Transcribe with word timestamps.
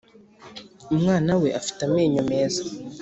Umwana 0.93 1.31
we 1.41 1.47
afite 1.59 1.79
amenyo 1.87 2.21
meza 2.31 2.63